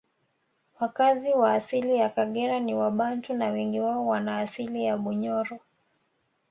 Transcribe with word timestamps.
Wakazi 0.79 1.33
wa 1.33 1.53
asili 1.53 1.95
ya 1.95 2.09
Kagera 2.09 2.59
ni 2.59 2.73
wabantu 2.73 3.33
na 3.33 3.49
wengi 3.49 3.79
wao 3.79 4.07
wanaasili 4.07 4.85
ya 4.85 4.97
Bunyoro 4.97 5.59